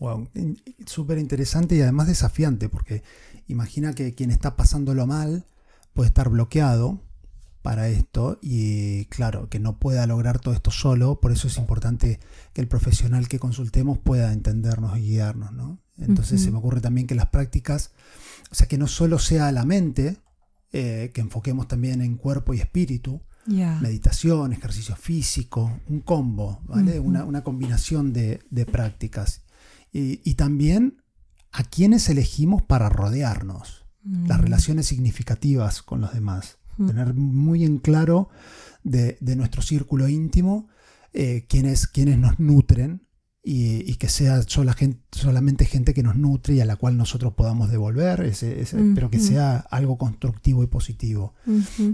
Wow, 0.00 0.28
súper 0.86 1.18
interesante 1.18 1.76
y 1.76 1.82
además 1.82 2.08
desafiante, 2.08 2.68
porque 2.68 3.04
imagina 3.46 3.94
que 3.94 4.12
quien 4.12 4.32
está 4.32 4.56
pasándolo 4.56 5.06
mal 5.06 5.46
puede 5.92 6.08
estar 6.08 6.30
bloqueado 6.30 7.00
para 7.64 7.88
esto 7.88 8.38
y 8.42 9.06
claro, 9.06 9.48
que 9.48 9.58
no 9.58 9.78
pueda 9.78 10.06
lograr 10.06 10.38
todo 10.38 10.52
esto 10.52 10.70
solo, 10.70 11.18
por 11.18 11.32
eso 11.32 11.48
es 11.48 11.56
importante 11.56 12.20
que 12.52 12.60
el 12.60 12.68
profesional 12.68 13.26
que 13.26 13.38
consultemos 13.38 13.96
pueda 13.96 14.34
entendernos 14.34 14.98
y 14.98 15.00
guiarnos, 15.00 15.50
¿no? 15.52 15.78
Entonces 15.96 16.42
se 16.42 16.50
me 16.50 16.58
ocurre 16.58 16.82
también 16.82 17.06
que 17.06 17.14
las 17.14 17.28
prácticas, 17.28 17.92
o 18.50 18.54
sea, 18.54 18.68
que 18.68 18.76
no 18.76 18.86
solo 18.86 19.18
sea 19.18 19.50
la 19.50 19.64
mente, 19.64 20.18
eh, 20.72 21.10
que 21.14 21.22
enfoquemos 21.22 21.66
también 21.66 22.02
en 22.02 22.18
cuerpo 22.18 22.52
y 22.52 22.58
espíritu, 22.58 23.22
Meditación, 23.46 24.52
ejercicio 24.52 24.96
físico, 24.96 25.80
un 25.88 26.00
combo, 26.00 26.60
¿vale? 26.66 26.98
una, 26.98 27.44
combinación 27.44 28.12
de, 28.12 28.66
prácticas. 28.70 29.42
Y, 29.90 30.34
también 30.34 31.02
a 31.50 31.64
quienes 31.64 32.10
elegimos 32.10 32.62
para 32.62 32.90
rodearnos, 32.90 33.86
las 34.02 34.38
mm. 34.38 34.42
relaciones 34.42 34.86
significativas 34.86 35.82
con 35.82 36.02
los 36.02 36.12
demás. 36.12 36.58
Tener 36.76 37.14
muy 37.14 37.64
en 37.64 37.78
claro 37.78 38.28
de, 38.82 39.16
nuestro 39.36 39.62
círculo 39.62 40.08
íntimo 40.08 40.68
eh, 41.12 41.46
quienes, 41.48 41.86
quienes 41.86 42.18
nos 42.18 42.38
nutren 42.40 43.04
y, 43.46 43.94
que 43.96 44.08
sea 44.08 44.42
solamente 44.42 45.66
gente 45.66 45.92
que 45.92 46.02
nos 46.02 46.16
nutre 46.16 46.54
y 46.54 46.60
a 46.60 46.64
la 46.64 46.76
cual 46.76 46.96
nosotros 46.96 47.34
podamos 47.34 47.70
devolver, 47.70 48.32
pero 48.94 49.10
que 49.10 49.18
sea 49.18 49.58
algo 49.70 49.98
constructivo 49.98 50.62
y 50.62 50.66
positivo. 50.66 51.34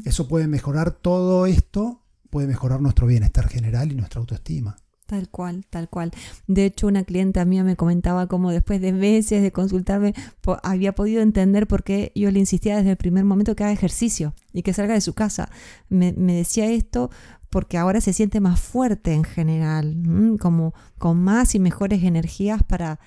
Eso 0.04 0.28
puede 0.28 0.46
mejorar 0.46 0.92
todo 0.92 1.46
esto, 1.46 2.04
puede 2.30 2.46
mejorar 2.46 2.80
nuestro 2.80 3.06
bienestar 3.08 3.48
general 3.48 3.90
y 3.90 3.96
nuestra 3.96 4.20
autoestima. 4.20 4.76
Tal 5.10 5.28
cual, 5.28 5.66
tal 5.68 5.88
cual. 5.88 6.12
De 6.46 6.64
hecho, 6.64 6.86
una 6.86 7.02
clienta 7.02 7.44
mía 7.44 7.64
me 7.64 7.74
comentaba 7.74 8.28
cómo 8.28 8.52
después 8.52 8.80
de 8.80 8.92
meses 8.92 9.42
de 9.42 9.50
consultarme 9.50 10.14
había 10.62 10.94
podido 10.94 11.20
entender 11.20 11.66
por 11.66 11.82
qué 11.82 12.12
yo 12.14 12.30
le 12.30 12.38
insistía 12.38 12.76
desde 12.76 12.92
el 12.92 12.96
primer 12.96 13.24
momento 13.24 13.56
que 13.56 13.64
haga 13.64 13.72
ejercicio 13.72 14.34
y 14.52 14.62
que 14.62 14.72
salga 14.72 14.94
de 14.94 15.00
su 15.00 15.14
casa. 15.14 15.50
Me, 15.88 16.12
decía 16.12 16.70
esto 16.70 17.10
porque 17.48 17.76
ahora 17.76 18.00
se 18.00 18.12
siente 18.12 18.38
más 18.38 18.60
fuerte 18.60 19.12
en 19.12 19.24
general, 19.24 19.96
como 20.38 20.74
con 20.98 21.20
más 21.20 21.56
y 21.56 21.58
mejores 21.58 22.04
energías 22.04 22.62
para, 22.62 23.00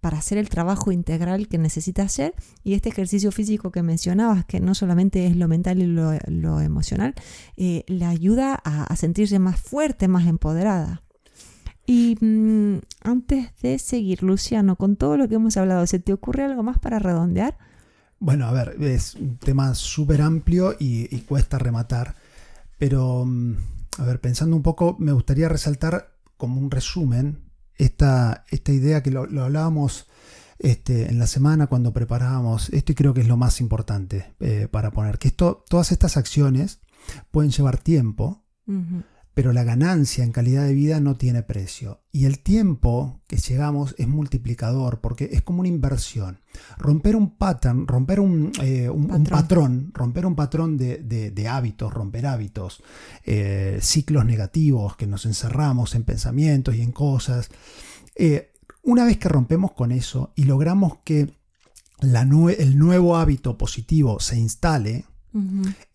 para 0.00 0.18
hacer 0.18 0.38
el 0.38 0.48
trabajo 0.48 0.90
integral 0.90 1.46
que 1.46 1.58
necesita 1.58 2.02
hacer. 2.02 2.34
Y 2.64 2.74
este 2.74 2.88
ejercicio 2.88 3.30
físico 3.30 3.70
que 3.70 3.84
mencionabas, 3.84 4.44
que 4.44 4.58
no 4.58 4.74
solamente 4.74 5.28
es 5.28 5.36
lo 5.36 5.46
mental 5.46 5.80
y 5.80 5.86
lo, 5.86 6.60
emocional, 6.60 7.14
eh, 7.56 7.84
le 7.86 8.06
ayuda 8.06 8.54
a, 8.56 8.96
sentirse 8.96 9.38
más 9.38 9.60
fuerte, 9.60 10.08
más 10.08 10.26
empoderada. 10.26 11.03
Y 11.86 12.16
mm, 12.20 12.80
antes 13.02 13.50
de 13.60 13.78
seguir, 13.78 14.22
Luciano, 14.22 14.76
con 14.76 14.96
todo 14.96 15.16
lo 15.16 15.28
que 15.28 15.34
hemos 15.34 15.56
hablado, 15.56 15.86
¿se 15.86 15.98
te 15.98 16.12
ocurre 16.12 16.44
algo 16.44 16.62
más 16.62 16.78
para 16.78 16.98
redondear? 16.98 17.58
Bueno, 18.18 18.46
a 18.46 18.52
ver, 18.52 18.76
es 18.82 19.16
un 19.16 19.36
tema 19.36 19.74
súper 19.74 20.22
amplio 20.22 20.74
y, 20.78 21.06
cuesta 21.20 21.58
rematar, 21.58 22.14
pero 22.78 23.24
mm, 23.26 23.56
a 23.98 24.04
ver, 24.04 24.20
pensando 24.20 24.56
un 24.56 24.62
poco, 24.62 24.96
me 24.98 25.12
gustaría 25.12 25.48
resaltar 25.48 26.14
como 26.38 26.60
un 26.60 26.70
resumen 26.70 27.42
esta, 27.76 28.44
esta 28.50 28.72
idea 28.72 29.02
que 29.02 29.10
lo, 29.10 29.22
hablábamos 29.42 30.06
este, 30.58 31.10
en 31.10 31.18
la 31.18 31.26
semana 31.26 31.66
cuando 31.66 31.92
preparábamos, 31.92 32.70
esto 32.70 32.92
y 32.92 32.94
creo 32.94 33.12
que 33.12 33.20
es 33.20 33.28
lo 33.28 33.36
más 33.36 33.60
importante 33.60 34.34
eh, 34.40 34.68
para 34.70 34.90
poner, 34.90 35.18
que 35.18 35.28
esto, 35.28 35.64
todas 35.68 35.92
estas 35.92 36.16
acciones 36.16 36.80
pueden 37.30 37.50
llevar 37.50 37.76
tiempo, 37.76 38.42
pero 39.34 39.52
la 39.52 39.64
ganancia 39.64 40.22
en 40.22 40.30
calidad 40.30 40.64
de 40.64 40.74
vida 40.74 41.00
no 41.00 41.16
tiene 41.16 41.42
precio. 41.42 42.00
Y 42.12 42.24
el 42.24 42.38
tiempo 42.38 43.20
que 43.26 43.36
llegamos 43.36 43.96
es 43.98 44.06
multiplicador 44.06 45.00
porque 45.00 45.30
es 45.32 45.42
como 45.42 45.60
una 45.60 45.68
inversión. 45.68 46.40
Romper 46.78 47.16
un 47.16 47.36
pattern, 47.36 47.88
romper 47.88 48.20
un, 48.20 48.52
eh, 48.62 48.88
patrón. 49.28 49.90
romper 49.92 50.24
un 50.24 50.36
patrón 50.36 50.76
de, 50.76 51.48
hábitos, 51.50 51.92
romper 51.92 52.26
hábitos, 52.26 52.82
eh, 53.24 53.78
ciclos 53.82 54.24
negativos 54.24 54.96
que 54.96 55.08
nos 55.08 55.26
encerramos 55.26 55.96
en 55.96 56.04
pensamientos 56.04 56.76
y 56.76 56.82
en 56.82 56.92
cosas. 56.92 57.48
Eh, 58.14 58.52
una 58.84 59.04
vez 59.04 59.18
que 59.18 59.28
rompemos 59.28 59.72
con 59.72 59.90
eso 59.90 60.32
y 60.36 60.44
logramos 60.44 60.98
que 61.04 61.36
la 62.00 62.22
el 62.22 62.78
nuevo 62.78 63.16
hábito 63.16 63.58
positivo 63.58 64.20
se 64.20 64.38
instale, 64.38 65.06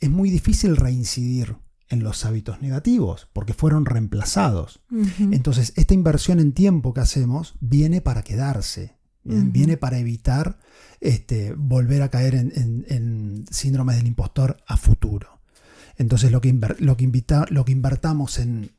es 0.01 0.09
muy 0.09 0.29
difícil 0.29 0.75
reincidir 0.75 1.55
en 1.89 2.03
los 2.03 2.23
hábitos 2.25 2.61
negativos, 2.61 3.27
porque 3.33 3.53
fueron 3.53 3.85
reemplazados. 3.85 4.81
Entonces, 5.19 5.73
esta 5.75 5.93
inversión 5.93 6.39
en 6.39 6.53
tiempo 6.53 6.93
que 6.93 7.01
hacemos 7.01 7.55
viene 7.59 7.99
para 8.01 8.21
quedarse, 8.21 8.95
viene 9.23 9.75
para 9.75 9.97
evitar 9.97 10.59
este, 11.01 11.53
volver 11.53 12.01
a 12.03 12.09
caer 12.09 12.35
en, 12.35 12.85
en, 12.87 13.45
síndromes 13.49 13.97
del 13.97 14.07
impostor 14.07 14.57
a 14.67 14.77
futuro. 14.77 15.41
Entonces, 15.97 16.31
lo 16.31 16.41
que, 16.41 16.57
lo 16.79 16.95
que, 16.95 17.03
invita, 17.03 17.45
lo 17.49 17.65
que 17.65 17.71
invertamos 17.71 18.37
en, 18.37 18.71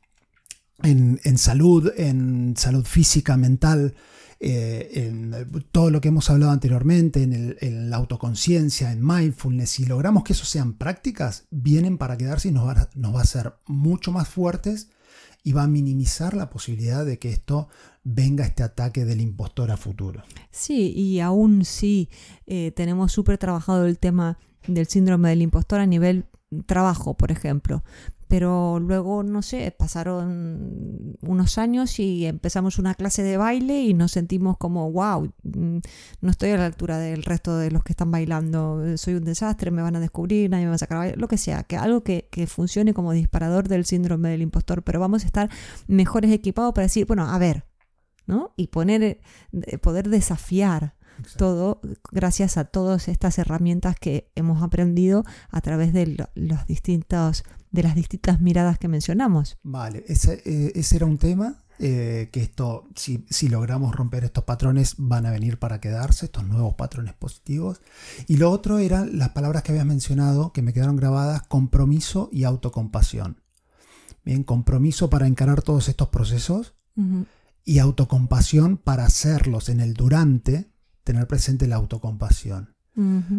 en, 0.83 1.37
salud, 1.37 1.91
en 1.97 2.55
salud 2.57 2.85
física, 2.85 3.37
mental, 3.37 3.95
eh, 4.43 4.89
en 5.05 5.61
todo 5.71 5.91
lo 5.91 6.01
que 6.01 6.07
hemos 6.07 6.31
hablado 6.31 6.51
anteriormente, 6.51 7.21
en, 7.21 7.89
la 7.91 7.97
autoconciencia, 7.97 8.91
en 8.91 9.05
mindfulness, 9.05 9.69
si 9.69 9.85
logramos 9.85 10.23
que 10.23 10.33
eso 10.33 10.45
sean 10.45 10.73
prácticas, 10.73 11.45
vienen 11.51 11.99
para 11.99 12.17
quedarse 12.17 12.47
y 12.47 12.51
nos 12.51 12.67
va, 12.67 12.89
nos 12.95 13.13
va 13.13 13.19
a 13.19 13.21
hacer 13.23 13.53
mucho 13.67 14.11
más 14.11 14.27
fuertes 14.27 14.89
y 15.43 15.51
va 15.51 15.63
a 15.63 15.67
minimizar 15.67 16.33
la 16.33 16.49
posibilidad 16.49 17.05
de 17.05 17.19
que 17.19 17.29
esto 17.29 17.67
venga 18.03 18.43
este 18.43 18.63
ataque 18.63 19.05
del 19.05 19.21
impostor 19.21 19.69
a 19.69 19.77
futuro. 19.77 20.23
Sí, 20.49 20.91
y 20.95 21.19
aún 21.19 21.63
sí 21.63 22.09
eh, 22.47 22.71
tenemos 22.75 23.11
súper 23.11 23.37
trabajado 23.37 23.85
el 23.85 23.99
tema 23.99 24.39
del 24.65 24.87
síndrome 24.87 25.29
del 25.29 25.43
impostor 25.43 25.81
a 25.81 25.85
nivel 25.85 26.25
trabajo, 26.65 27.15
por 27.15 27.31
ejemplo 27.31 27.83
pero 28.31 28.79
luego, 28.79 29.23
no 29.23 29.41
sé, 29.41 29.75
pasaron 29.77 31.17
unos 31.21 31.57
años 31.57 31.99
y 31.99 32.25
empezamos 32.25 32.79
una 32.79 32.95
clase 32.95 33.23
de 33.23 33.35
baile 33.35 33.81
y 33.81 33.93
nos 33.93 34.13
sentimos 34.13 34.55
como, 34.57 34.89
wow, 34.89 35.33
mm, 35.43 35.79
no 36.21 36.31
estoy 36.31 36.51
a 36.51 36.57
la 36.57 36.65
altura 36.67 36.97
del 36.97 37.23
resto 37.23 37.57
de 37.57 37.71
los 37.71 37.83
que 37.83 37.91
están 37.91 38.09
bailando, 38.09 38.95
soy 38.95 39.15
un 39.15 39.25
desastre, 39.25 39.69
me 39.69 39.81
van 39.81 39.97
a 39.97 39.99
descubrir, 39.99 40.49
nadie 40.49 40.63
me 40.63 40.69
va 40.69 40.75
a 40.75 40.77
sacar 40.77 40.99
bailar, 40.99 41.17
lo 41.17 41.27
que 41.27 41.37
sea, 41.37 41.63
que 41.63 41.75
algo 41.75 42.05
que, 42.05 42.29
funcione 42.47 42.93
como 42.93 43.11
disparador 43.11 43.67
del 43.67 43.83
síndrome 43.83 44.29
del 44.29 44.43
impostor, 44.43 44.81
pero 44.81 45.01
vamos 45.01 45.23
a 45.23 45.25
estar 45.25 45.49
mejores 45.89 46.31
equipados 46.31 46.73
para 46.73 46.83
decir, 46.83 47.05
bueno, 47.05 47.27
a 47.27 47.37
ver, 47.37 47.65
¿no? 48.27 48.53
Y 48.55 48.67
poner, 48.67 49.03
eh, 49.03 49.77
poder 49.81 50.07
desafiar 50.07 50.95
todo 51.37 51.81
gracias 52.11 52.57
a 52.57 52.65
todas 52.65 53.07
estas 53.07 53.37
herramientas 53.37 53.95
que 53.99 54.31
hemos 54.35 54.63
aprendido 54.63 55.23
a 55.49 55.61
través 55.61 55.93
de 55.93 56.27
los 56.35 56.67
distintos 56.67 57.43
de 57.71 57.83
las 57.83 57.95
distintas 57.95 58.41
miradas 58.41 58.77
que 58.77 58.87
mencionamos. 58.87 59.57
Vale, 59.63 60.03
ese, 60.07 60.41
eh, 60.45 60.83
era 60.93 61.05
un 61.05 61.17
tema, 61.17 61.63
eh, 61.79 62.29
que 62.31 62.41
esto, 62.43 62.87
si, 62.95 63.49
logramos 63.49 63.95
romper 63.95 64.23
estos 64.23 64.43
patrones, 64.43 64.95
van 64.97 65.25
a 65.25 65.31
venir 65.31 65.57
para 65.57 65.79
quedarse, 65.79 66.25
estos 66.25 66.45
nuevos 66.45 66.75
patrones 66.75 67.13
positivos. 67.13 67.81
Y 68.27 68.37
lo 68.37 68.51
otro 68.51 68.77
eran 68.77 69.17
las 69.17 69.29
palabras 69.29 69.63
que 69.63 69.71
habías 69.71 69.85
mencionado, 69.85 70.51
que 70.51 70.61
me 70.61 70.73
quedaron 70.73 70.97
grabadas, 70.97 71.43
compromiso 71.43 72.29
y 72.31 72.43
autocompasión. 72.43 73.41
Bien, 74.23 74.43
compromiso 74.43 75.09
para 75.09 75.25
encarar 75.25 75.63
todos 75.63 75.89
estos 75.89 76.09
procesos 76.09 76.75
y 77.63 77.79
autocompasión 77.79 78.77
para 78.77 79.05
hacerlos 79.05 79.69
en 79.69 79.79
el 79.79 79.93
durante, 79.93 80.70
tener 81.03 81.27
presente 81.27 81.67
la 81.67 81.75
autocompasión. 81.77 82.75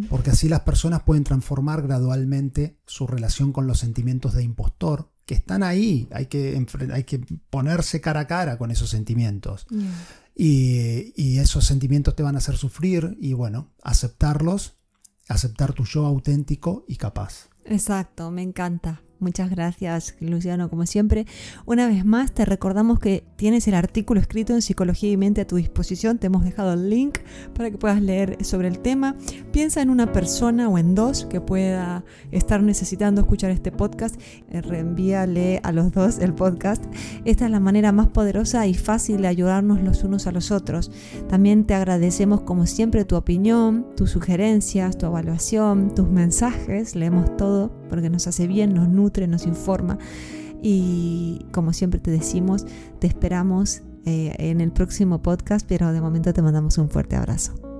Porque 0.09 0.31
así 0.31 0.49
las 0.49 0.61
personas 0.61 1.03
pueden 1.03 1.25
transformar 1.25 1.83
gradualmente 1.83 2.81
su 2.87 3.07
relación 3.07 3.53
con 3.53 3.67
los 3.67 3.79
sentimientos 3.79 4.33
de 4.35 4.43
impostor, 4.43 5.13
que 5.27 5.35
están 5.35 5.63
ahí, 5.63 6.09
hay 6.11 6.27
que, 6.27 6.67
hay 6.93 7.05
que 7.05 7.21
ponerse 7.51 8.01
cara 8.01 8.21
a 8.21 8.27
cara 8.27 8.59
con 8.59 8.71
esos 8.71 8.89
sentimientos. 8.89 9.67
Y, 10.35 11.13
y, 11.15 11.39
esos 11.39 11.67
sentimientos 11.67 12.17
te 12.17 12.23
van 12.23 12.35
a 12.35 12.39
hacer 12.39 12.57
sufrir 12.57 13.17
y 13.21 13.35
bueno, 13.35 13.75
aceptarlos, 13.83 14.79
aceptar 15.29 15.75
tu 15.75 15.85
yo 15.85 16.07
auténtico 16.07 16.87
y 16.89 16.97
capaz. 16.97 17.51
Exacto, 17.67 18.31
me 18.31 18.43
encanta. 18.43 19.03
Muchas 19.23 19.51
gracias, 19.51 20.17
Luciano, 20.19 20.69
como 20.69 20.85
siempre. 20.85 21.27
Una 21.65 21.87
vez 21.87 22.05
más, 22.05 22.33
te 22.33 22.45
recordamos 22.45 22.99
que 22.99 23.23
tienes 23.37 23.69
el 23.69 23.75
artículo 23.75 24.21
escrito 24.21 24.53
en 24.53 24.63
Psicología 24.63 25.13
y 25.13 25.17
Mente 25.17 25.43
a 25.43 25.47
tu 25.47 25.55
disposición. 25.55 26.19
Te 26.19 26.27
hemos 26.27 26.43
dejado 26.43 26.73
el 26.73 26.91
link 26.91 27.21
para 27.55 27.71
que 27.71 27.79
puedas 27.79 28.03
leer 28.03 28.45
sobre 28.45 28.67
el 28.67 28.81
tema. 28.81 29.15
Piensa 29.53 29.81
en 29.81 29.91
una 29.91 30.11
persona 30.11 30.69
o 30.69 30.77
en 30.77 30.97
dos 30.97 31.25
que 31.27 31.41
pueda 31.41 32.05
estar 32.33 32.65
necesitando 32.65 33.21
escuchar 33.21 33.53
este 33.53 33.71
podcast. 33.71 34.17
Eh, 34.51 34.61
reenvíale 34.61 35.61
a 35.63 35.71
los 35.71 35.93
dos 35.93 36.19
el 36.19 36.35
podcast. 36.35 36.85
Esta 37.25 37.45
es 37.45 37.51
la 37.53 37.61
manera 37.61 37.93
más 37.93 38.09
poderosa 38.09 38.67
y 38.67 38.75
fácil 38.75 39.23
de 39.23 39.29
ayudarnos 39.29 39.81
los 39.83 40.03
unos 40.03 40.27
a 40.27 40.33
los 40.33 40.51
otros. 40.51 40.91
También 41.29 41.65
te 41.65 41.75
agradecemos, 41.75 42.41
como 42.41 42.67
siempre, 42.67 43.05
tu 43.05 43.15
opinión, 43.15 43.87
tus 43.97 44.11
sugerencias, 44.11 44.99
tu 44.99 45.07
evaluación, 45.07 45.95
tus 45.95 46.09
mensajes. 46.09 46.97
Leemos 46.97 47.37
todo 47.37 47.71
porque 47.89 48.11
nos 48.11 48.27
hace 48.27 48.47
bien, 48.47 48.75
nos 48.75 48.89
nutre 49.13 49.29
nos 49.29 49.47
informa. 49.47 49.99
Y 50.63 51.47
como 51.53 51.73
siempre 51.73 52.01
te 52.01 52.11
decimos, 52.11 52.65
te 52.99 53.07
esperamos 53.07 53.83
eh, 54.07 54.35
en 54.39 54.61
el 54.61 54.73
próximo 54.73 55.21
podcast, 55.21 55.67
pero 55.69 55.93
de 55.93 56.01
momento 56.01 56.33
te 56.33 56.41
mandamos 56.41 56.79
un 56.79 56.89
fuerte 56.89 57.17
abrazo. 57.17 57.72